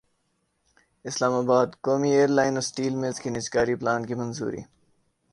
[1.05, 4.61] اسلام باد قومی ایئرلائن اور اسٹیل ملزکے نجکاری پلان کی منظوری